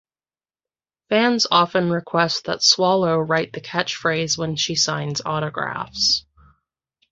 [1.09, 6.25] Fans often request that Swallow write the catchphrase when she signs autographs.